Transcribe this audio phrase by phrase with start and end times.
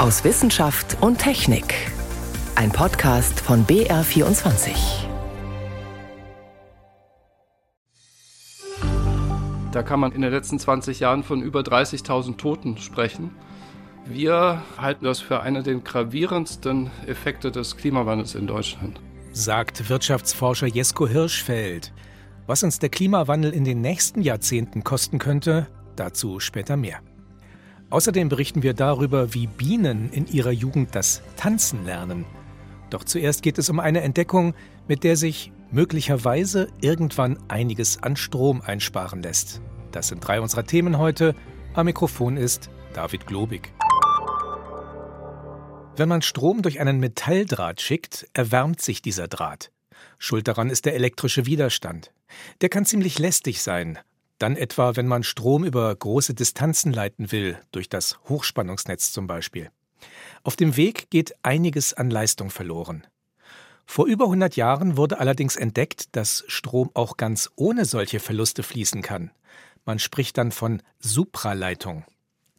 [0.00, 1.74] aus Wissenschaft und Technik.
[2.54, 4.70] Ein Podcast von BR24.
[9.72, 13.30] Da kann man in den letzten 20 Jahren von über 30.000 Toten sprechen.
[14.06, 18.98] Wir halten das für einen der gravierendsten Effekte des Klimawandels in Deutschland.
[19.32, 21.92] Sagt Wirtschaftsforscher Jesko Hirschfeld.
[22.46, 27.00] Was uns der Klimawandel in den nächsten Jahrzehnten kosten könnte, dazu später mehr.
[27.90, 32.24] Außerdem berichten wir darüber, wie Bienen in ihrer Jugend das Tanzen lernen.
[32.88, 34.54] Doch zuerst geht es um eine Entdeckung,
[34.86, 39.60] mit der sich möglicherweise irgendwann einiges an Strom einsparen lässt.
[39.90, 41.34] Das sind drei unserer Themen heute.
[41.74, 43.72] Am Mikrofon ist David Globig.
[45.96, 49.72] Wenn man Strom durch einen Metalldraht schickt, erwärmt sich dieser Draht.
[50.18, 52.12] Schuld daran ist der elektrische Widerstand.
[52.60, 53.98] Der kann ziemlich lästig sein,
[54.40, 59.70] dann etwa, wenn man Strom über große Distanzen leiten will, durch das Hochspannungsnetz zum Beispiel.
[60.42, 63.06] Auf dem Weg geht einiges an Leistung verloren.
[63.84, 69.02] Vor über 100 Jahren wurde allerdings entdeckt, dass Strom auch ganz ohne solche Verluste fließen
[69.02, 69.30] kann.
[69.84, 72.04] Man spricht dann von Supraleitung.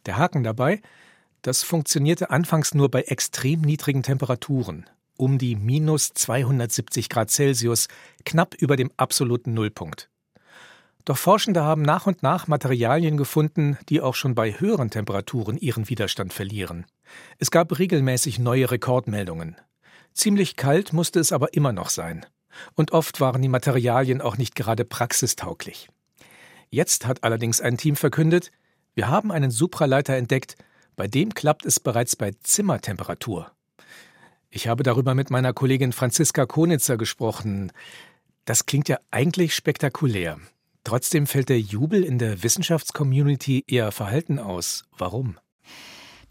[0.06, 0.82] Der Haken dabei,
[1.40, 7.88] das funktionierte anfangs nur bei extrem niedrigen Temperaturen, um die minus 270 Grad Celsius,
[8.24, 10.11] knapp über dem absoluten Nullpunkt.
[11.04, 15.88] Doch Forschende haben nach und nach Materialien gefunden, die auch schon bei höheren Temperaturen ihren
[15.88, 16.86] Widerstand verlieren.
[17.38, 19.56] Es gab regelmäßig neue Rekordmeldungen.
[20.14, 22.24] Ziemlich kalt musste es aber immer noch sein.
[22.74, 25.88] Und oft waren die Materialien auch nicht gerade praxistauglich.
[26.70, 28.50] Jetzt hat allerdings ein Team verkündet,
[28.94, 30.56] wir haben einen Supraleiter entdeckt,
[30.96, 33.50] bei dem klappt es bereits bei Zimmertemperatur.
[34.50, 37.72] Ich habe darüber mit meiner Kollegin Franziska Konitzer gesprochen.
[38.44, 40.38] Das klingt ja eigentlich spektakulär.
[40.84, 44.84] Trotzdem fällt der Jubel in der Wissenschaftscommunity eher verhalten aus.
[44.96, 45.38] Warum?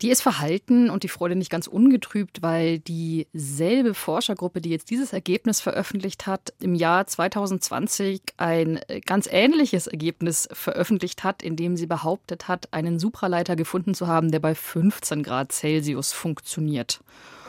[0.02, 5.14] Die ist verhalten und die Freude nicht ganz ungetrübt, weil dieselbe Forschergruppe, die jetzt dieses
[5.14, 11.86] Ergebnis veröffentlicht hat, im Jahr 2020 ein ganz ähnliches Ergebnis veröffentlicht hat, in dem sie
[11.86, 17.02] behauptet hat, einen Supraleiter gefunden zu haben, der bei 15 Grad Celsius funktioniert.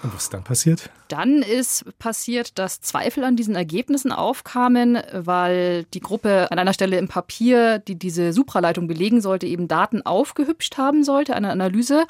[0.03, 0.91] Und was dann passiert?
[1.09, 6.99] Dann ist passiert, dass Zweifel an diesen Ergebnissen aufkamen, weil die Gruppe an einer Stelle
[6.99, 12.07] im Papier, die diese Supraleitung belegen sollte, eben Daten aufgehübscht haben sollte, eine Analyse.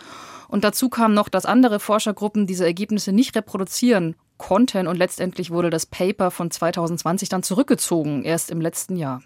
[0.48, 5.70] Und dazu kam noch, dass andere Forschergruppen diese Ergebnisse nicht reproduzieren konnten und letztendlich wurde
[5.70, 9.22] das Paper von 2020 dann zurückgezogen, erst im letzten Jahr.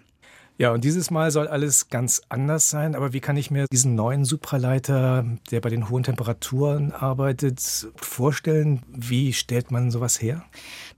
[0.59, 2.95] Ja, und dieses Mal soll alles ganz anders sein.
[2.95, 7.61] Aber wie kann ich mir diesen neuen Supraleiter, der bei den hohen Temperaturen arbeitet,
[7.95, 8.81] vorstellen?
[8.87, 10.43] Wie stellt man sowas her?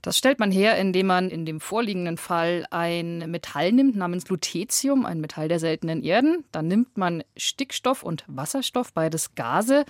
[0.00, 5.04] Das stellt man her, indem man in dem vorliegenden Fall ein Metall nimmt namens Lutetium,
[5.04, 6.42] ein Metall der seltenen Erden.
[6.52, 9.84] Dann nimmt man Stickstoff und Wasserstoff, beides Gase,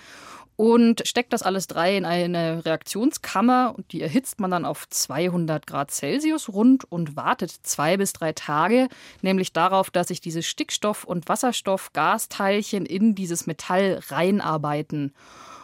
[0.61, 5.65] und steckt das alles drei in eine Reaktionskammer und die erhitzt man dann auf 200
[5.65, 8.87] Grad Celsius rund und wartet zwei bis drei Tage,
[9.23, 15.13] nämlich darauf, dass sich diese Stickstoff- und Wasserstoff-Gasteilchen in dieses Metall reinarbeiten.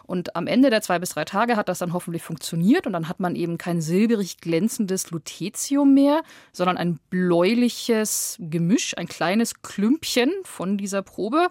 [0.06, 3.10] Und am Ende der zwei bis drei Tage hat das dann hoffentlich funktioniert und dann
[3.10, 6.22] hat man eben kein silberig glänzendes Lutetium mehr,
[6.54, 11.48] sondern ein bläuliches Gemisch, ein kleines Klümpchen von dieser Probe.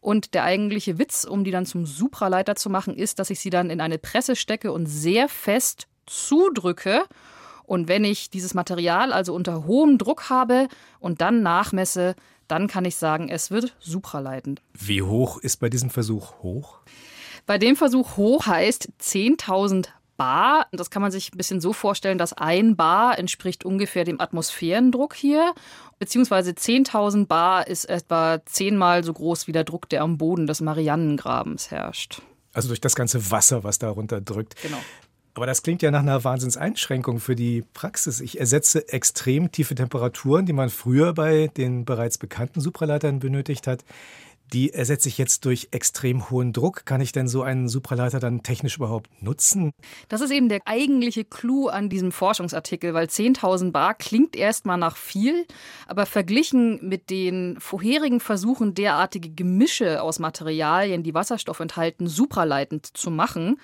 [0.00, 3.50] Und der eigentliche Witz, um die dann zum Supraleiter zu machen, ist, dass ich sie
[3.50, 7.04] dann in eine Presse stecke und sehr fest zudrücke.
[7.64, 10.68] Und wenn ich dieses Material also unter hohem Druck habe
[10.98, 12.14] und dann nachmesse,
[12.48, 14.60] dann kann ich sagen, es wird supraleitend.
[14.74, 16.78] Wie hoch ist bei diesem Versuch hoch?
[17.46, 20.66] Bei dem Versuch hoch heißt 10.000 Bar.
[20.72, 25.14] Das kann man sich ein bisschen so vorstellen, dass ein Bar entspricht ungefähr dem Atmosphärendruck
[25.14, 25.54] hier.
[25.98, 30.60] Beziehungsweise 10.000 Bar ist etwa zehnmal so groß wie der Druck, der am Boden des
[30.60, 32.22] Marianengrabens herrscht.
[32.52, 34.60] Also durch das ganze Wasser, was darunter drückt.
[34.62, 34.78] Genau.
[35.34, 38.20] Aber das klingt ja nach einer Wahnsinnseinschränkung für die Praxis.
[38.20, 43.84] Ich ersetze extrem tiefe Temperaturen, die man früher bei den bereits bekannten Supraleitern benötigt hat
[44.52, 46.84] die ersetze ich jetzt durch extrem hohen Druck.
[46.84, 49.72] Kann ich denn so einen Supraleiter dann technisch überhaupt nutzen?
[50.08, 54.96] Das ist eben der eigentliche Clou an diesem Forschungsartikel, weil 10.000 Bar klingt erstmal nach
[54.96, 55.46] viel,
[55.86, 63.10] aber verglichen mit den vorherigen Versuchen, derartige Gemische aus Materialien, die Wasserstoff enthalten, supraleitend zu
[63.10, 63.58] machen,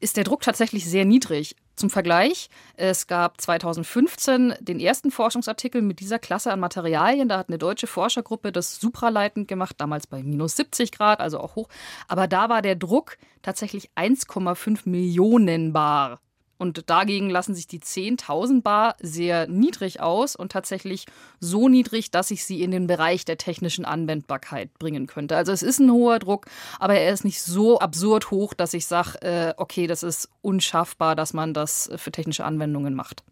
[0.00, 1.56] ist der Druck tatsächlich sehr niedrig.
[1.76, 7.28] Zum Vergleich, es gab 2015 den ersten Forschungsartikel mit dieser Klasse an Materialien.
[7.28, 11.56] Da hat eine deutsche Forschergruppe das supraleitend gemacht, damals bei minus 70 Grad, also auch
[11.56, 11.68] hoch.
[12.06, 16.20] Aber da war der Druck tatsächlich 1,5 Millionen Bar.
[16.60, 21.06] Und dagegen lassen sich die 10.000 Bar sehr niedrig aus und tatsächlich
[21.40, 25.38] so niedrig, dass ich sie in den Bereich der technischen Anwendbarkeit bringen könnte.
[25.38, 26.44] Also es ist ein hoher Druck,
[26.78, 31.16] aber er ist nicht so absurd hoch, dass ich sage, äh, okay, das ist unschaffbar,
[31.16, 33.24] dass man das für technische Anwendungen macht.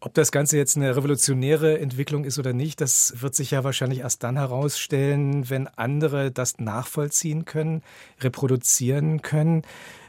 [0.00, 4.00] Ob das Ganze jetzt eine revolutionäre Entwicklung ist oder nicht, das wird sich ja wahrscheinlich
[4.00, 7.82] erst dann herausstellen, wenn andere das nachvollziehen können,
[8.20, 9.62] reproduzieren können.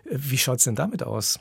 [0.03, 1.39] Wie schaut es denn damit aus?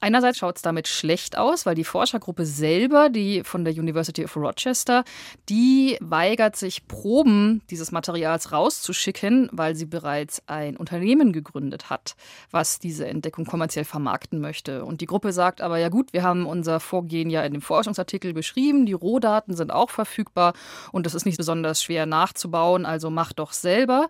[0.00, 4.34] Einerseits schaut es damit schlecht aus, weil die Forschergruppe selber, die von der University of
[4.36, 5.04] Rochester,
[5.48, 12.16] die weigert sich, Proben dieses Materials rauszuschicken, weil sie bereits ein Unternehmen gegründet hat,
[12.50, 14.86] was diese Entdeckung kommerziell vermarkten möchte.
[14.86, 18.32] Und die Gruppe sagt aber, ja gut, wir haben unser Vorgehen ja in dem Forschungsartikel
[18.32, 20.54] beschrieben, die Rohdaten sind auch verfügbar
[20.92, 24.08] und das ist nicht besonders schwer nachzubauen, also mach doch selber.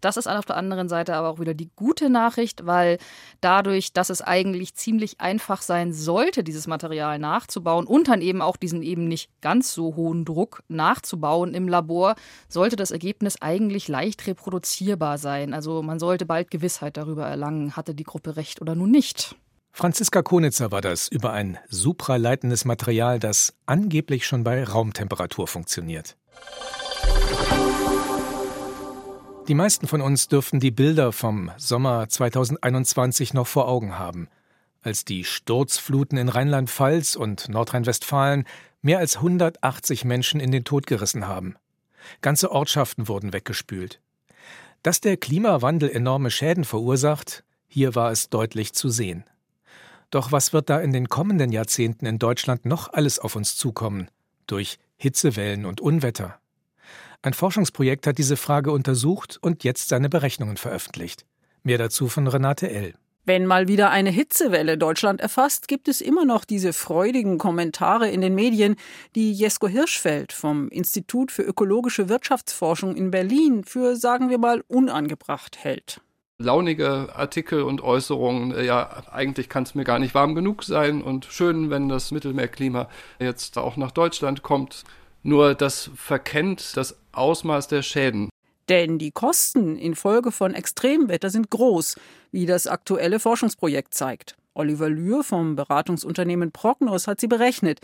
[0.00, 2.98] Das ist auf der anderen Seite aber auch wieder die gute Nachricht, weil
[3.40, 8.56] dadurch, dass es eigentlich ziemlich einfach sein sollte, dieses Material nachzubauen und dann eben auch
[8.56, 12.14] diesen eben nicht ganz so hohen Druck nachzubauen im Labor,
[12.48, 15.54] sollte das Ergebnis eigentlich leicht reproduzierbar sein.
[15.54, 19.36] Also man sollte bald Gewissheit darüber erlangen, hatte die Gruppe recht oder nun nicht.
[19.72, 26.16] Franziska Konitzer war das über ein supraleitendes Material, das angeblich schon bei Raumtemperatur funktioniert.
[29.50, 34.28] Die meisten von uns dürften die Bilder vom Sommer 2021 noch vor Augen haben,
[34.80, 38.44] als die Sturzfluten in Rheinland-Pfalz und Nordrhein-Westfalen
[38.80, 41.56] mehr als 180 Menschen in den Tod gerissen haben.
[42.20, 44.00] Ganze Ortschaften wurden weggespült.
[44.84, 49.24] Dass der Klimawandel enorme Schäden verursacht, hier war es deutlich zu sehen.
[50.10, 54.12] Doch was wird da in den kommenden Jahrzehnten in Deutschland noch alles auf uns zukommen?
[54.46, 56.39] Durch Hitzewellen und Unwetter.
[57.22, 61.26] Ein Forschungsprojekt hat diese Frage untersucht und jetzt seine Berechnungen veröffentlicht.
[61.62, 62.94] Mehr dazu von Renate L.
[63.26, 68.22] Wenn mal wieder eine Hitzewelle Deutschland erfasst, gibt es immer noch diese freudigen Kommentare in
[68.22, 68.76] den Medien,
[69.14, 75.58] die Jesko Hirschfeld vom Institut für ökologische Wirtschaftsforschung in Berlin für, sagen wir mal, unangebracht
[75.58, 76.00] hält
[76.40, 81.02] launige Artikel und Äußerungen, äh, ja, eigentlich kann es mir gar nicht warm genug sein
[81.02, 82.88] und schön, wenn das Mittelmeerklima
[83.18, 84.84] jetzt auch nach Deutschland kommt.
[85.22, 88.30] Nur das verkennt das Ausmaß der Schäden.
[88.68, 91.96] Denn die Kosten infolge von Extremwetter sind groß,
[92.30, 94.36] wie das aktuelle Forschungsprojekt zeigt.
[94.54, 97.80] Oliver Lühr vom Beratungsunternehmen Prognos hat sie berechnet.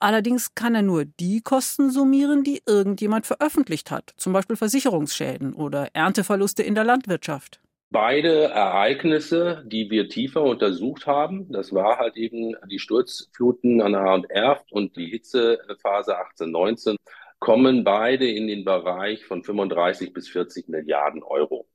[0.00, 5.88] Allerdings kann er nur die Kosten summieren, die irgendjemand veröffentlicht hat, zum Beispiel Versicherungsschäden oder
[5.94, 7.60] Ernteverluste in der Landwirtschaft.
[7.90, 14.12] Beide Ereignisse, die wir tiefer untersucht haben, das war halt eben die Sturzfluten an der
[14.12, 16.96] und Erft und die Hitzephase 1819,
[17.38, 21.66] kommen beide in den Bereich von 35 bis 40 Milliarden Euro.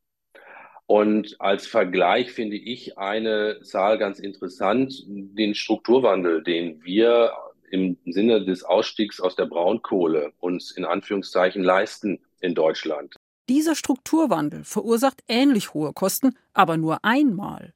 [0.85, 7.31] Und als Vergleich finde ich eine Zahl ganz interessant, den Strukturwandel, den wir
[7.71, 13.15] im Sinne des Ausstiegs aus der Braunkohle uns in Anführungszeichen leisten in Deutschland.
[13.49, 17.73] Dieser Strukturwandel verursacht ähnlich hohe Kosten, aber nur einmal.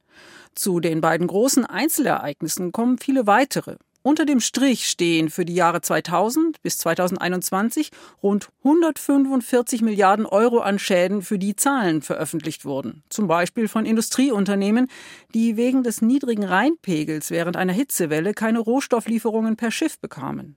[0.54, 3.76] Zu den beiden großen Einzelereignissen kommen viele weitere.
[4.02, 7.90] Unter dem Strich stehen für die Jahre 2000 bis 2021
[8.22, 13.02] rund 145 Milliarden Euro an Schäden für die Zahlen veröffentlicht wurden.
[13.10, 14.88] Zum Beispiel von Industrieunternehmen,
[15.34, 20.56] die wegen des niedrigen Rheinpegels während einer Hitzewelle keine Rohstofflieferungen per Schiff bekamen.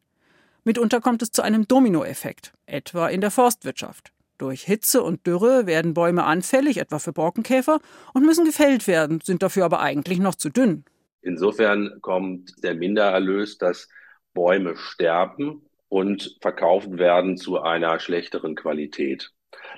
[0.64, 4.14] Mitunter kommt es zu einem Dominoeffekt, etwa in der Forstwirtschaft.
[4.42, 7.80] Durch Hitze und Dürre werden Bäume anfällig, etwa für Borkenkäfer,
[8.16, 10.84] und müssen gefällt werden, sind dafür aber eigentlich noch zu dünn.
[11.22, 13.88] Insofern kommt der Mindererlös, dass
[14.34, 19.30] Bäume sterben und verkauft werden zu einer schlechteren Qualität.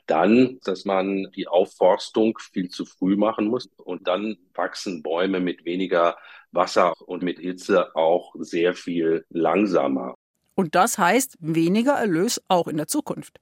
[0.08, 5.66] Dann, dass man die Aufforstung viel zu früh machen muss und dann wachsen Bäume mit
[5.66, 6.16] weniger
[6.54, 10.16] Wasser und mit Hitze auch sehr viel langsamer.
[10.56, 13.42] Und das heißt weniger Erlös auch in der Zukunft.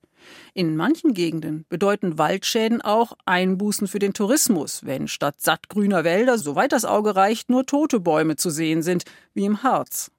[0.54, 6.72] In manchen Gegenden bedeuten Waldschäden auch Einbußen für den Tourismus, wenn statt sattgrüner Wälder, soweit
[6.72, 10.12] das Auge reicht, nur tote Bäume zu sehen sind, wie im Harz.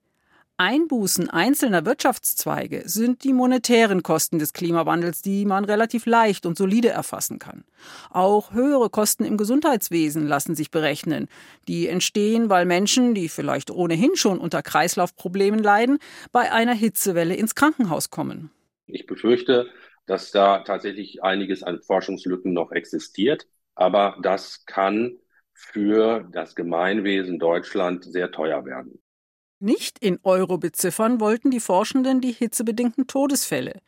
[0.59, 6.91] Einbußen einzelner Wirtschaftszweige sind die monetären Kosten des Klimawandels, die man relativ leicht und solide
[6.91, 7.65] erfassen kann.
[8.11, 11.27] Auch höhere Kosten im Gesundheitswesen lassen sich berechnen.
[11.67, 15.99] Die entstehen, weil Menschen, die vielleicht ohnehin schon unter Kreislaufproblemen leiden,
[16.31, 18.51] bei einer Hitzewelle ins Krankenhaus kommen.
[18.87, 19.67] Ich befürchte,
[20.07, 23.47] dass da tatsächlich einiges an Forschungslücken noch existiert.
[23.75, 25.19] Aber das kann
[25.55, 29.01] für das Gemeinwesen Deutschland sehr teuer werden.
[29.61, 33.81] Nicht in Euro beziffern wollten die Forschenden die hitzebedingten Todesfälle.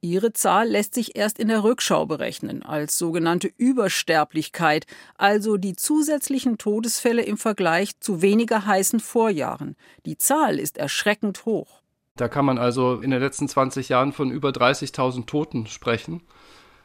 [0.00, 6.58] Ihre Zahl lässt sich erst in der Rückschau berechnen, als sogenannte Übersterblichkeit, also die zusätzlichen
[6.58, 9.76] Todesfälle im Vergleich zu weniger heißen Vorjahren.
[10.04, 11.83] Die Zahl ist erschreckend hoch.
[12.16, 16.22] Da kann man also in den letzten 20 Jahren von über 30.000 Toten sprechen.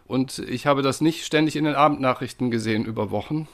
[0.05, 3.47] Und ich habe das nicht ständig in den Abendnachrichten gesehen über Wochen.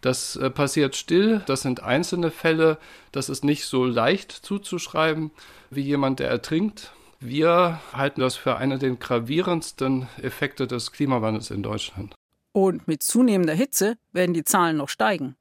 [0.00, 2.78] Das äh, passiert still, das sind einzelne Fälle,
[3.12, 5.30] das ist nicht so leicht zuzuschreiben
[5.70, 6.92] wie jemand, der ertrinkt.
[7.20, 12.14] Wir halten das für einen der gravierendsten Effekte des Klimawandels in Deutschland.
[12.52, 15.36] Und mit zunehmender Hitze werden die Zahlen noch steigen.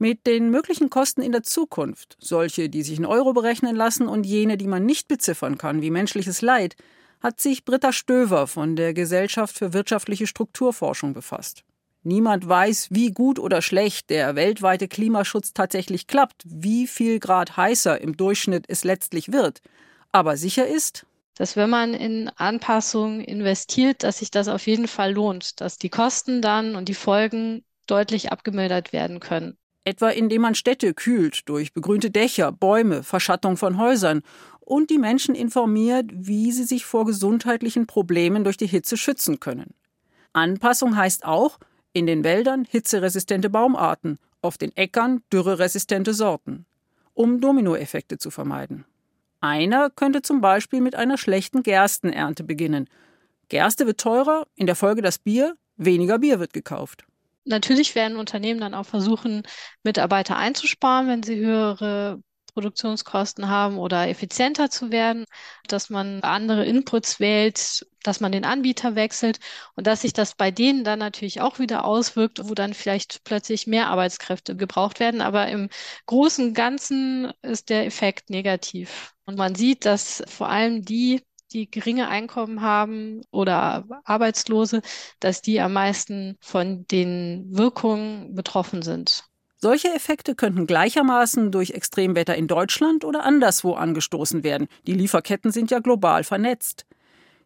[0.00, 4.24] Mit den möglichen Kosten in der Zukunft, solche, die sich in Euro berechnen lassen und
[4.24, 6.76] jene, die man nicht beziffern kann, wie menschliches Leid,
[7.20, 11.64] hat sich Britta Stöver von der Gesellschaft für wirtschaftliche Strukturforschung befasst.
[12.04, 18.00] Niemand weiß, wie gut oder schlecht der weltweite Klimaschutz tatsächlich klappt, wie viel Grad heißer
[18.00, 19.62] im Durchschnitt es letztlich wird.
[20.12, 25.12] Aber sicher ist, dass wenn man in Anpassungen investiert, dass sich das auf jeden Fall
[25.12, 29.58] lohnt, dass die Kosten dann und die Folgen deutlich abgemildert werden können.
[29.84, 34.22] Etwa indem man Städte kühlt durch begrünte Dächer, Bäume, Verschattung von Häusern
[34.60, 39.74] und die Menschen informiert, wie sie sich vor gesundheitlichen Problemen durch die Hitze schützen können.
[40.32, 41.58] Anpassung heißt auch,
[41.92, 46.66] in den Wäldern hitzeresistente Baumarten, auf den Äckern dürreresistente Sorten,
[47.14, 48.84] um Dominoeffekte zu vermeiden.
[49.40, 52.88] Einer könnte zum Beispiel mit einer schlechten Gerstenernte beginnen.
[53.48, 57.07] Gerste wird teurer, in der Folge das Bier, weniger Bier wird gekauft.
[57.48, 59.42] Natürlich werden Unternehmen dann auch versuchen,
[59.82, 62.20] Mitarbeiter einzusparen, wenn sie höhere
[62.52, 65.24] Produktionskosten haben oder effizienter zu werden,
[65.68, 69.38] dass man andere Inputs wählt, dass man den Anbieter wechselt
[69.76, 73.66] und dass sich das bei denen dann natürlich auch wieder auswirkt, wo dann vielleicht plötzlich
[73.66, 75.20] mehr Arbeitskräfte gebraucht werden.
[75.20, 75.68] Aber im
[76.06, 79.14] Großen Ganzen ist der Effekt negativ.
[79.24, 84.82] Und man sieht, dass vor allem die, die geringe Einkommen haben oder Arbeitslose,
[85.20, 89.24] dass die am meisten von den Wirkungen betroffen sind.
[89.60, 94.68] Solche Effekte könnten gleichermaßen durch Extremwetter in Deutschland oder anderswo angestoßen werden.
[94.86, 96.86] Die Lieferketten sind ja global vernetzt.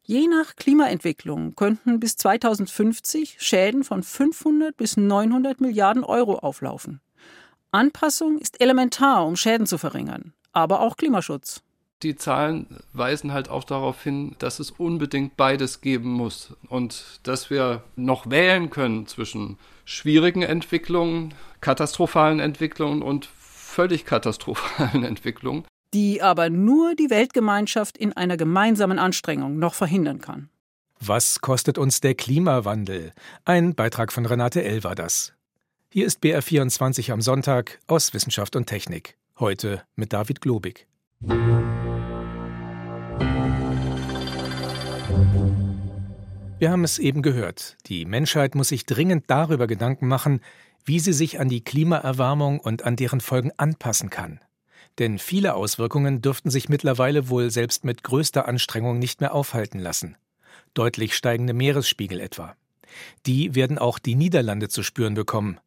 [0.03, 7.01] Je nach Klimaentwicklung könnten bis 2050 Schäden von 500 bis 900 Milliarden Euro auflaufen.
[7.71, 11.63] Anpassung ist elementar, um Schäden zu verringern, aber auch Klimaschutz
[12.03, 17.51] die Zahlen weisen halt auch darauf hin, dass es unbedingt beides geben muss und dass
[17.51, 25.65] wir noch wählen können zwischen schwierigen Entwicklungen, katastrophalen Entwicklungen und völlig katastrophalen Entwicklungen.
[25.95, 30.49] Die aber nur die Weltgemeinschaft in einer gemeinsamen Anstrengung noch verhindern kann.
[31.01, 33.13] Was kostet uns der Klimawandel?
[33.45, 34.85] Ein Beitrag von Renate L.
[34.85, 35.35] war das.
[35.91, 39.19] Hier ist BR24 am Sonntag aus Wissenschaft und Technik.
[39.39, 40.87] Heute mit David Globig.
[46.63, 47.77] Wir haben es eben gehört.
[47.87, 50.41] Die Menschheit muss sich dringend darüber Gedanken machen,
[50.85, 54.39] wie sie sich an die Klimaerwärmung und an deren Folgen anpassen kann.
[55.01, 60.17] Denn viele Auswirkungen dürften sich mittlerweile wohl selbst mit größter Anstrengung nicht mehr aufhalten lassen.
[60.73, 62.55] Deutlich steigende Meeresspiegel etwa.
[63.27, 65.59] Die werden auch die Niederlande zu spüren bekommen.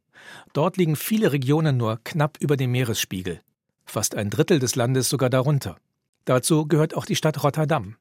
[0.54, 3.42] Dort liegen viele Regionen nur knapp über dem Meeresspiegel.
[3.84, 5.75] Fast ein Drittel des Landes sogar darunter.
[6.24, 7.98] Dazu gehört auch die Stadt Rotterdam.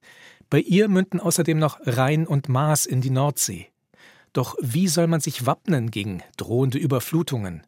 [0.51, 3.69] Bei ihr münden außerdem noch Rhein und Maas in die Nordsee.
[4.33, 7.63] Doch wie soll man sich wappnen gegen drohende Überflutungen?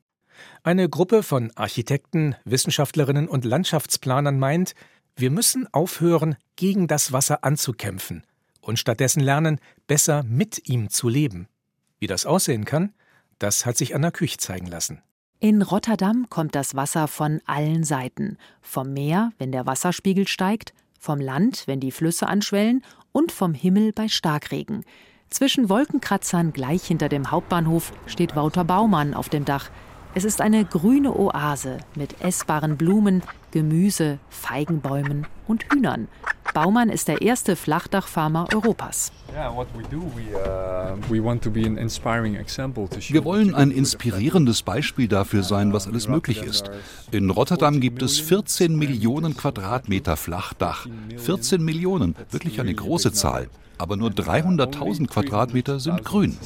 [0.63, 4.75] Eine Gruppe von Architekten, Wissenschaftlerinnen und Landschaftsplanern meint,
[5.15, 8.23] wir müssen aufhören, gegen das Wasser anzukämpfen
[8.61, 11.49] und stattdessen lernen, besser mit ihm zu leben.
[11.99, 12.93] Wie das aussehen kann,
[13.39, 15.03] das hat sich Anna Küch zeigen lassen.
[15.39, 18.39] In Rotterdam kommt das Wasser von allen Seiten.
[18.61, 20.73] Vom Meer, wenn der Wasserspiegel steigt,
[21.07, 22.83] vom Land, wenn die Flüsse anschwellen
[23.13, 24.85] und vom Himmel bei Starkregen.
[25.31, 29.71] Zwischen Wolkenkratzern gleich hinter dem Hauptbahnhof steht Wouter Baumann auf dem Dach.
[30.17, 36.09] Es ist eine grüne Oase mit essbaren Blumen, Gemüse, Feigenbäumen und Hühnern.
[36.55, 39.13] Baumann ist der erste Flachdachfarmer Europas.
[39.29, 39.67] Uh,
[43.11, 46.71] Wir wollen ein inspirierendes Beispiel dafür sein, was alles möglich ist.
[47.11, 50.87] In Rotterdam gibt es 14 Millionen Quadratmeter Flachdach.
[51.19, 53.51] 14 Millionen, wirklich eine große Zahl.
[53.77, 56.39] Aber nur 300.000 Quadratmeter sind grün.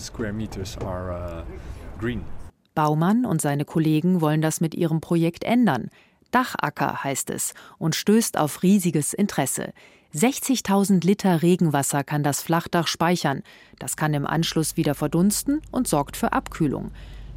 [2.74, 5.90] Baumann und seine Kollegen wollen das mit ihrem Projekt ändern.
[6.30, 9.72] Dachacker heißt es und stößt auf riesiges Interesse.
[10.14, 13.42] 60.000 Liter Regenwasser kann das Flachdach speichern.
[13.78, 16.90] Das kann im Anschluss wieder verdunsten und sorgt für Abkühlung.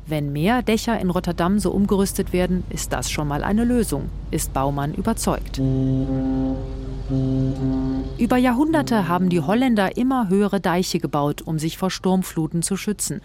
[0.05, 4.53] Wenn mehr Dächer in Rotterdam so umgerüstet werden, ist das schon mal eine Lösung, ist
[4.53, 5.59] Baumann überzeugt.
[8.17, 13.21] Über Jahrhunderte haben die Holländer immer höhere Deiche gebaut, um sich vor Sturmfluten zu schützen.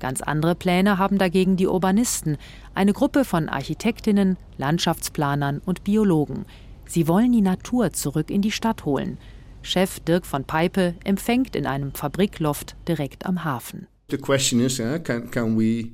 [0.00, 2.38] Ganz andere Pläne haben dagegen die Urbanisten,
[2.74, 6.46] eine Gruppe von Architektinnen, Landschaftsplanern und Biologen.
[6.86, 9.18] Sie wollen die Natur zurück in die Stadt holen.
[9.62, 13.86] Chef Dirk von Peipe empfängt in einem Fabrikloft direkt am Hafen.
[14.10, 15.92] The question is, uh, can, can we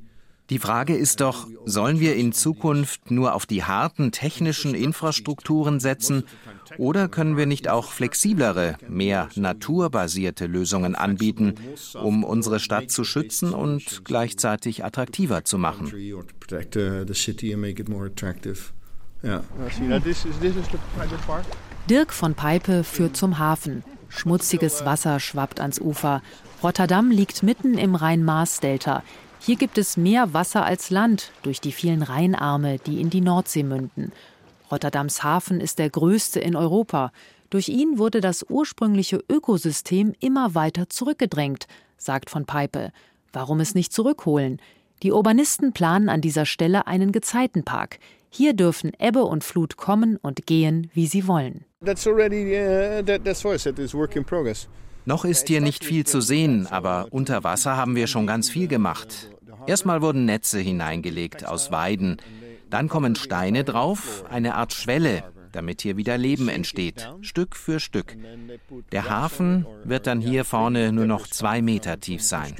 [0.51, 6.25] die Frage ist doch, sollen wir in Zukunft nur auf die harten technischen Infrastrukturen setzen
[6.79, 11.55] oder können wir nicht auch flexiblere, mehr naturbasierte Lösungen anbieten,
[12.01, 15.93] um unsere Stadt zu schützen und gleichzeitig attraktiver zu machen?
[21.91, 23.83] Dirk von Peipe führt zum Hafen.
[24.09, 26.23] Schmutziges Wasser schwappt ans Ufer.
[26.63, 29.03] Rotterdam liegt mitten im Rhein-Maas-Delta.
[29.39, 33.63] Hier gibt es mehr Wasser als Land durch die vielen Rheinarme, die in die Nordsee
[33.63, 34.13] münden.
[34.71, 37.13] Rotterdams Hafen ist der größte in Europa.
[37.51, 41.67] Durch ihn wurde das ursprüngliche Ökosystem immer weiter zurückgedrängt,
[41.97, 42.91] sagt von Peipe.
[43.33, 44.61] Warum es nicht zurückholen?
[45.03, 47.99] Die Urbanisten planen an dieser Stelle einen Gezeitenpark.
[48.31, 51.65] Hier dürfen Ebbe und Flut kommen und gehen, wie sie wollen.
[55.07, 58.67] Noch ist hier nicht viel zu sehen, aber unter Wasser haben wir schon ganz viel
[58.67, 59.31] gemacht.
[59.69, 62.17] Erstmal wurden Netze hineingelegt aus Weiden.
[62.71, 65.23] Dann kommen Steine drauf, eine Art Schwelle,
[65.53, 68.17] damit hier wieder Leben entsteht, Stück für Stück.
[68.91, 72.57] Der Hafen wird dann hier vorne nur noch zwei Meter tief sein.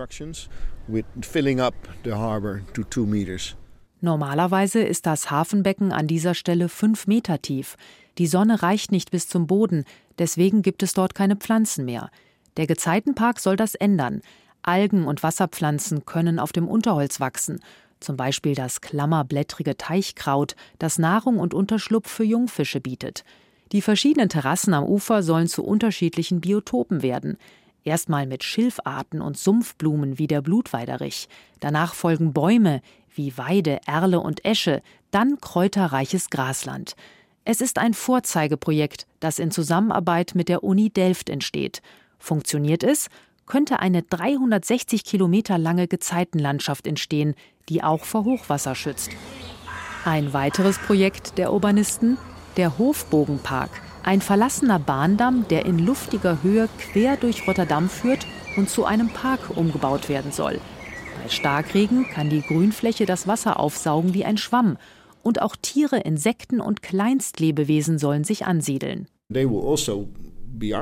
[4.01, 7.77] Normalerweise ist das Hafenbecken an dieser Stelle fünf Meter tief.
[8.19, 9.85] Die Sonne reicht nicht bis zum Boden,
[10.21, 12.11] deswegen gibt es dort keine Pflanzen mehr.
[12.57, 14.23] Der Gezeitenpark soll das ändern.
[14.63, 17.61] Algen und Wasserpflanzen können auf dem Unterholz wachsen,
[18.01, 23.25] zum Beispiel das klammerblättrige Teichkraut, das Nahrung und Unterschlupf für Jungfische bietet.
[23.73, 27.37] Die verschiedenen Terrassen am Ufer sollen zu unterschiedlichen Biotopen werden.
[27.85, 31.29] Erstmal mit Schilfarten und Sumpfblumen wie der Blutweiderich.
[31.61, 32.81] Danach folgen Bäume
[33.15, 36.97] wie Weide, Erle und Esche, dann kräuterreiches Grasland.
[37.45, 41.81] Es ist ein Vorzeigeprojekt, das in Zusammenarbeit mit der Uni Delft entsteht.
[42.19, 43.09] Funktioniert es,
[43.47, 47.35] könnte eine 360 Kilometer lange Gezeitenlandschaft entstehen,
[47.69, 49.11] die auch vor Hochwasser schützt.
[50.05, 52.19] Ein weiteres Projekt der Urbanisten,
[52.57, 53.71] der Hofbogenpark,
[54.03, 58.27] ein verlassener Bahndamm, der in luftiger Höhe quer durch Rotterdam führt
[58.57, 60.61] und zu einem Park umgebaut werden soll.
[61.23, 64.79] Bei Starkregen kann die Grünfläche das Wasser aufsaugen wie ein Schwamm
[65.23, 69.09] und auch Tiere, Insekten und Kleinstlebewesen sollen sich ansiedeln.
[69.33, 70.09] They will also
[70.57, 70.73] be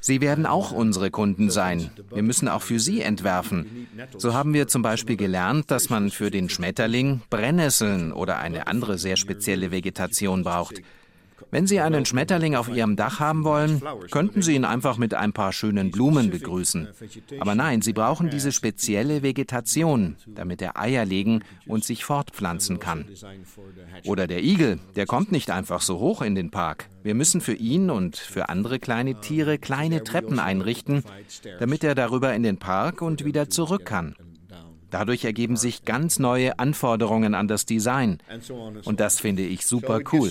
[0.00, 1.90] Sie werden auch unsere Kunden sein.
[2.12, 3.88] Wir müssen auch für sie entwerfen.
[4.16, 8.96] So haben wir zum Beispiel gelernt, dass man für den Schmetterling Brennnesseln oder eine andere
[8.98, 10.80] sehr spezielle Vegetation braucht.
[11.50, 15.32] Wenn Sie einen Schmetterling auf Ihrem Dach haben wollen, könnten Sie ihn einfach mit ein
[15.32, 16.88] paar schönen Blumen begrüßen.
[17.40, 23.06] Aber nein, Sie brauchen diese spezielle Vegetation, damit er Eier legen und sich fortpflanzen kann.
[24.04, 26.88] Oder der Igel, der kommt nicht einfach so hoch in den Park.
[27.02, 31.02] Wir müssen für ihn und für andere kleine Tiere kleine Treppen einrichten,
[31.58, 34.14] damit er darüber in den Park und wieder zurück kann.
[34.90, 38.18] Dadurch ergeben sich ganz neue Anforderungen an das Design.
[38.84, 40.28] Und das finde ich super cool.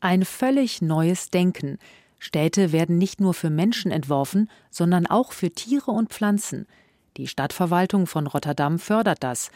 [0.00, 1.78] Ein völlig neues Denken.
[2.18, 6.66] Städte werden nicht nur für Menschen entworfen, sondern auch für Tiere und Pflanzen.
[7.16, 9.50] Die Stadtverwaltung von Rotterdam fördert das.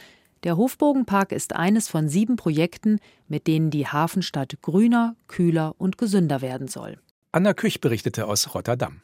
[0.45, 6.41] Der Hofbogenpark ist eines von sieben Projekten, mit denen die Hafenstadt grüner, kühler und gesünder
[6.41, 6.99] werden soll.
[7.33, 9.03] Anna Küch berichtete aus Rotterdam.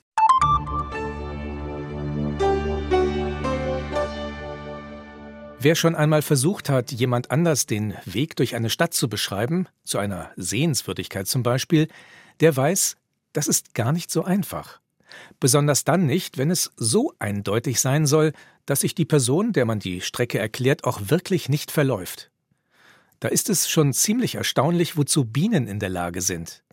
[5.60, 9.98] Wer schon einmal versucht hat, jemand anders den Weg durch eine Stadt zu beschreiben, zu
[9.98, 11.86] einer Sehenswürdigkeit zum Beispiel,
[12.40, 12.96] der weiß,
[13.32, 14.80] das ist gar nicht so einfach.
[15.38, 18.32] Besonders dann nicht, wenn es so eindeutig sein soll,
[18.64, 22.32] dass sich die Person, der man die Strecke erklärt, auch wirklich nicht verläuft.
[23.20, 26.64] Da ist es schon ziemlich erstaunlich, wozu Bienen in der Lage sind.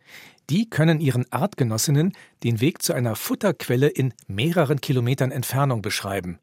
[0.49, 6.39] Die können ihren Artgenossinnen den Weg zu einer Futterquelle in mehreren Kilometern Entfernung beschreiben,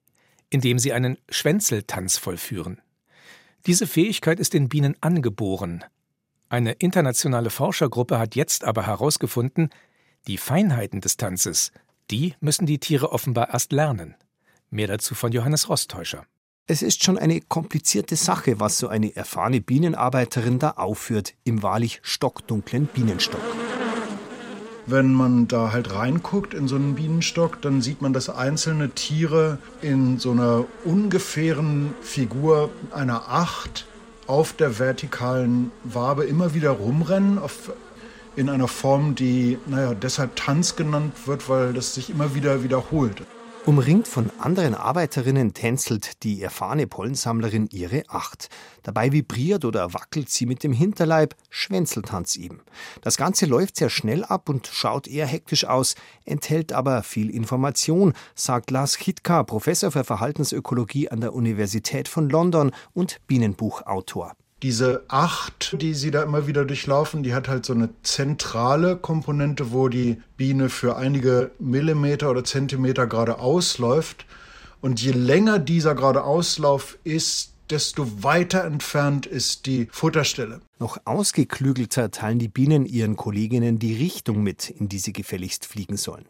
[0.48, 2.80] indem sie einen Schwänzeltanz vollführen.
[3.66, 5.84] Diese Fähigkeit ist den Bienen angeboren.
[6.48, 9.70] Eine internationale Forschergruppe hat jetzt aber herausgefunden,
[10.26, 11.72] die Feinheiten des Tanzes,
[12.10, 14.14] die müssen die Tiere offenbar erst lernen.
[14.70, 16.24] Mehr dazu von Johannes Rostäuscher.
[16.66, 22.00] Es ist schon eine komplizierte Sache, was so eine erfahrene Bienenarbeiterin da aufführt im wahrlich
[22.02, 23.40] stockdunklen Bienenstock.
[24.90, 29.58] Wenn man da halt reinguckt in so einen Bienenstock, dann sieht man, dass einzelne Tiere
[29.82, 33.86] in so einer ungefähren Figur einer Acht
[34.26, 37.72] auf der vertikalen Wabe immer wieder rumrennen, auf,
[38.36, 43.22] in einer Form, die, naja, deshalb Tanz genannt wird, weil das sich immer wieder wiederholt.
[43.66, 48.48] Umringt von anderen Arbeiterinnen tänzelt die erfahrene Pollensammlerin ihre Acht.
[48.82, 52.62] Dabei vibriert oder wackelt sie mit dem Hinterleib, Schwänzeltanz eben.
[53.02, 55.94] Das Ganze läuft sehr schnell ab und schaut eher hektisch aus,
[56.24, 62.72] enthält aber viel Information, sagt Lars Chitka, Professor für Verhaltensökologie an der Universität von London
[62.94, 67.88] und Bienenbuchautor diese Acht, die sie da immer wieder durchlaufen, die hat halt so eine
[68.02, 74.26] zentrale Komponente, wo die Biene für einige Millimeter oder Zentimeter gerade ausläuft.
[74.80, 80.60] Und je länger dieser gerade Auslauf ist, desto weiter entfernt ist die Futterstelle.
[80.78, 85.96] Noch ausgeklügelter teilen die Bienen ihren Kolleginnen die Richtung mit, in die sie gefälligst fliegen
[85.96, 86.24] sollen.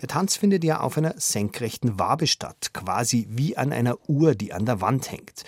[0.00, 4.52] Der Tanz findet ja auf einer senkrechten Wabe statt, quasi wie an einer Uhr, die
[4.52, 5.44] an der Wand hängt.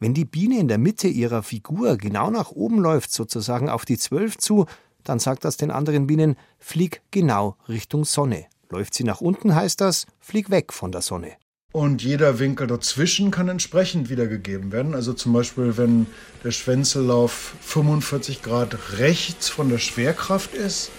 [0.00, 3.98] Wenn die Biene in der Mitte ihrer Figur genau nach oben läuft, sozusagen auf die
[3.98, 4.66] Zwölf zu,
[5.04, 8.46] dann sagt das den anderen Bienen, flieg genau Richtung Sonne.
[8.70, 11.32] Läuft sie nach unten, heißt das, flieg weg von der Sonne.
[11.72, 14.94] Und jeder Winkel dazwischen kann entsprechend wiedergegeben werden.
[14.94, 16.06] Also zum Beispiel, wenn
[16.44, 20.90] der Schwänzellauf 45 Grad rechts von der Schwerkraft ist,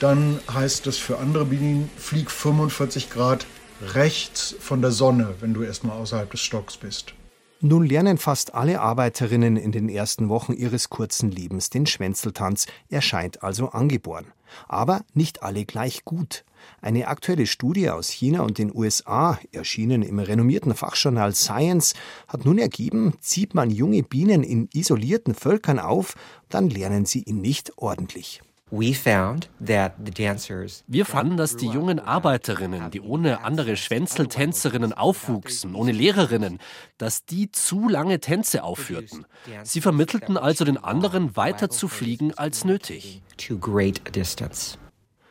[0.00, 3.46] dann heißt das für andere Bienen, flieg 45 Grad
[3.94, 7.12] rechts von der Sonne, wenn du erstmal außerhalb des Stocks bist.
[7.62, 12.66] Nun lernen fast alle Arbeiterinnen in den ersten Wochen ihres kurzen Lebens den Schwänzeltanz.
[12.90, 14.26] Er scheint also angeboren.
[14.68, 16.44] Aber nicht alle gleich gut.
[16.82, 21.94] Eine aktuelle Studie aus China und den USA, erschienen im renommierten Fachjournal Science,
[22.28, 26.14] hat nun ergeben, zieht man junge Bienen in isolierten Völkern auf,
[26.50, 28.42] dann lernen sie ihn nicht ordentlich.
[30.88, 36.58] Wir fanden, dass die jungen Arbeiterinnen, die ohne andere Schwänzeltänzerinnen aufwuchsen, ohne Lehrerinnen,
[36.98, 39.24] dass die zu lange Tänze aufführten.
[39.62, 43.22] Sie vermittelten also den anderen, weiter zu fliegen als nötig.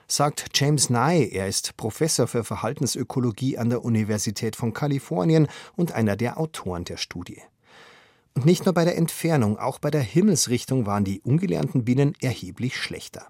[0.08, 6.16] Sagt James Nye, er ist Professor für Verhaltensökologie an der Universität von Kalifornien und einer
[6.16, 7.42] der Autoren der Studie.
[8.36, 12.76] Und nicht nur bei der Entfernung, auch bei der Himmelsrichtung waren die ungelernten Bienen erheblich
[12.76, 13.28] schlechter.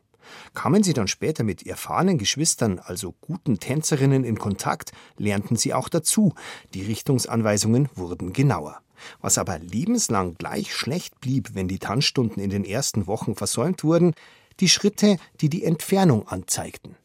[0.56, 5.90] Kamen sie dann später mit erfahrenen Geschwistern, also guten Tänzerinnen, in Kontakt, lernten sie auch
[5.90, 6.34] dazu.
[6.74, 8.82] Die Richtungsanweisungen wurden genauer.
[9.22, 14.16] Was aber lebenslang gleich schlecht blieb, wenn die Tanzstunden in den ersten Wochen versäumt wurden,
[14.60, 16.96] die Schritte, die die Entfernung anzeigten.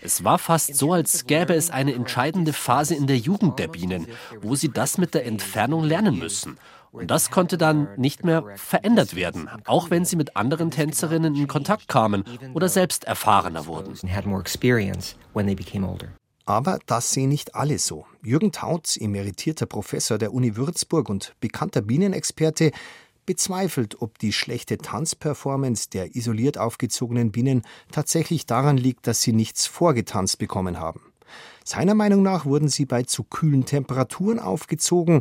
[0.00, 4.06] Es war fast so, als gäbe es eine entscheidende Phase in der Jugend der Bienen,
[4.40, 6.56] wo sie das mit der Entfernung lernen müssen.
[6.92, 11.48] Und das konnte dann nicht mehr verändert werden, auch wenn sie mit anderen Tänzerinnen in
[11.48, 12.24] Kontakt kamen
[12.54, 13.94] oder selbst erfahrener wurden.
[16.46, 18.06] Aber das sehen nicht alle so.
[18.22, 22.70] Jürgen Tautz, emeritierter Professor der Uni Würzburg und bekannter Bienenexperte,
[23.28, 27.60] bezweifelt, ob die schlechte Tanzperformance der isoliert aufgezogenen Bienen
[27.92, 31.02] tatsächlich daran liegt, dass sie nichts vorgetanzt bekommen haben.
[31.62, 35.20] Seiner Meinung nach wurden sie bei zu kühlen Temperaturen aufgezogen.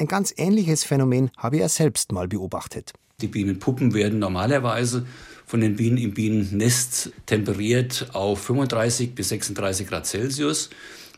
[0.00, 2.92] Ein ganz ähnliches Phänomen habe er selbst mal beobachtet.
[3.20, 5.06] Die Bienenpuppen werden normalerweise
[5.46, 10.70] von den Bienen im Bienennest temperiert auf 35 bis 36 Grad Celsius.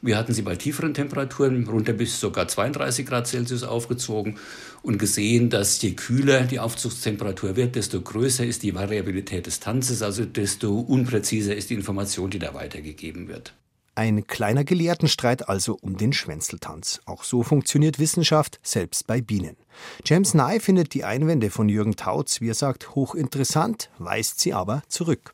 [0.02, 4.38] Wir hatten sie bei tieferen Temperaturen runter bis sogar 32 Grad Celsius aufgezogen
[4.86, 10.00] und gesehen, dass je kühler die Aufzugstemperatur wird, desto größer ist die Variabilität des Tanzes,
[10.00, 13.52] also desto unpräziser ist die Information, die da weitergegeben wird.
[13.98, 17.00] Ein kleiner Gelehrtenstreit also um den Schwänzeltanz.
[17.06, 19.56] Auch so funktioniert Wissenschaft, selbst bei Bienen.
[20.04, 24.82] James Nye findet die Einwände von Jürgen Tautz, wie er sagt, hochinteressant, weist sie aber
[24.88, 25.32] zurück.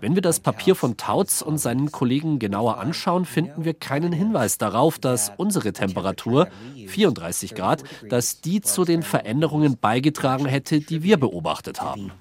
[0.00, 4.56] Wenn wir das Papier von Tautz und seinen Kollegen genauer anschauen, finden wir keinen Hinweis
[4.56, 6.48] darauf, dass unsere Temperatur,
[6.86, 12.12] 34 Grad, dass die zu den Veränderungen beigetragen hätte, die wir beobachtet haben.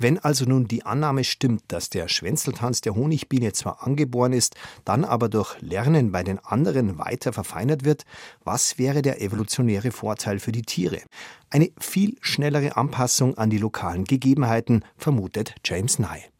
[0.00, 4.54] Wenn also nun die Annahme stimmt, dass der Schwänzeltanz der Honigbiene zwar angeboren ist,
[4.86, 8.06] dann aber durch Lernen bei den anderen weiter verfeinert wird,
[8.42, 11.02] was wäre der evolutionäre Vorteil für die Tiere?
[11.50, 16.30] Eine viel schnellere Anpassung an die lokalen Gegebenheiten, vermutet James Nye.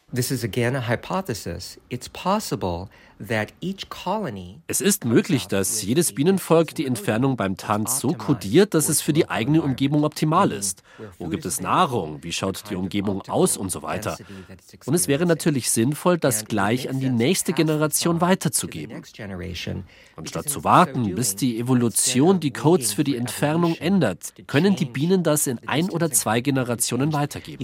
[4.67, 9.13] Es ist möglich, dass jedes Bienenvolk die Entfernung beim Tanz so kodiert, dass es für
[9.13, 10.83] die eigene Umgebung optimal ist.
[11.19, 12.25] Wo gibt es Nahrung?
[12.25, 14.19] Wie schaut die Umgebung aus und so weiter?
[14.87, 19.03] Und es wäre natürlich sinnvoll, das gleich an die nächste Generation weiterzugeben.
[20.17, 25.23] Anstatt zu warten, bis die Evolution die Codes für die Entfernung ändert, können die Bienen
[25.23, 27.63] das in ein oder zwei Generationen weitergeben.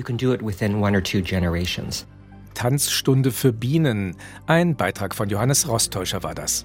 [2.57, 4.17] Tanzstunde für Bienen.
[4.47, 6.65] Ein Beitrag von Johannes Rostäuscher war das.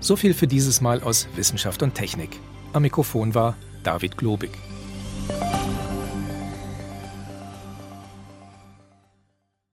[0.00, 2.40] So viel für dieses Mal aus Wissenschaft und Technik.
[2.72, 4.50] Am Mikrofon war David Globig.